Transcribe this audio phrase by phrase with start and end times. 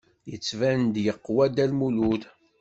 [0.31, 2.23] Yettban-d yeqwa Dda Lmulud.